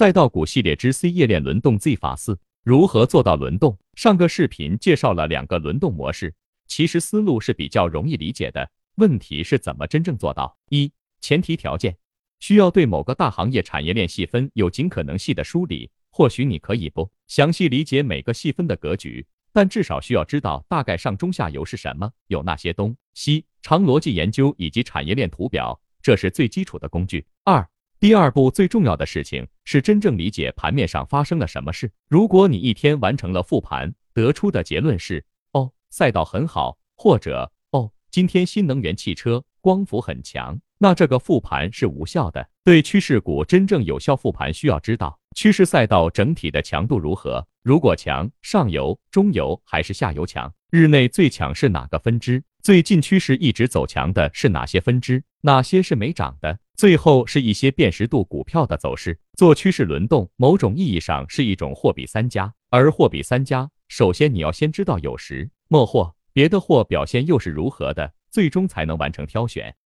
[0.00, 3.78] 赛道股系列之 C 夜链轮动 Z 法四，如何做到轮动？
[3.96, 6.34] 上个视频介绍了两个轮动模式，
[6.66, 10.56] 其实思路是比较容易理解的，问题是怎么真正做到？
[10.70, 10.90] 一、
[11.20, 11.94] 前提条件
[12.38, 27.26] 需要对某个大行业产业链细分有尽可能细的梳理，或许你可以不详细理解每个细分的格局，但至少需要知道大概上中下游是什么，有那些东西，长逻辑研究以及产业链图表，这是最基础的工具。
[27.44, 27.68] 二
[28.00, 31.92] 第二步最重要的事情是真正理解盘面上发生了什么事。
[32.08, 42.48] 如果你一天完成了复盘，得出的结论是哦赛道很好，或者哦今天新能源汽车光伏很强，那这个复盘是无效的。
[42.64, 47.46] 对趋势股真正有效复盘，需要知道趋势赛道整体的强度如何。
[47.62, 50.50] 如果强，上游、中游还是下游强？
[50.70, 52.42] 日内最强是哪个分支？
[52.62, 55.22] 最近趋势一直走强的是哪些分支？
[55.42, 56.58] 哪些是没涨的？
[56.80, 62.54] 最后是一些辨识度股票的走势，做趋势轮动，某种意义上是一种货比三家。
[62.70, 69.76] 而货比三家，首先你要先知道有时末货，别的货表现又是如何的，最终才能完成挑选。